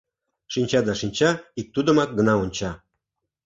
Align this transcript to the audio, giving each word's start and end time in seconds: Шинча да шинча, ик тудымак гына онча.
Шинча 0.53 0.79
да 0.87 0.93
шинча, 1.01 1.31
ик 1.59 1.67
тудымак 1.75 2.09
гына 2.17 2.33
онча. 2.43 2.71